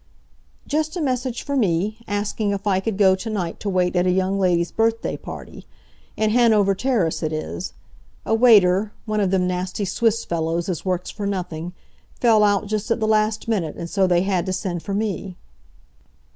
"Just 0.65 0.97
a 0.97 0.99
message 0.99 1.43
for 1.43 1.55
me, 1.55 1.99
asking 2.07 2.49
if 2.49 2.65
I 2.65 2.79
could 2.79 2.97
go 2.97 3.13
to 3.13 3.29
night 3.29 3.59
to 3.59 3.69
wait 3.69 3.95
at 3.95 4.07
a 4.07 4.11
young 4.11 4.39
lady's 4.39 4.71
birthday 4.71 5.15
party. 5.15 5.67
In 6.17 6.31
Hanover 6.31 6.73
Terrace 6.73 7.21
it 7.21 7.31
is. 7.31 7.73
A 8.25 8.33
waiter—one 8.33 9.19
of 9.19 9.29
them 9.29 9.45
nasty 9.45 9.85
Swiss 9.85 10.25
fellows 10.25 10.69
as 10.69 10.83
works 10.83 11.11
for 11.11 11.27
nothing—fell 11.27 12.43
out 12.43 12.65
just 12.65 12.89
at 12.89 12.99
the 12.99 13.05
last 13.07 13.47
minute 13.47 13.75
and 13.75 13.91
so 13.91 14.07
they 14.07 14.23
had 14.23 14.47
to 14.47 14.53
send 14.53 14.81
for 14.81 14.95
me." 14.95 15.35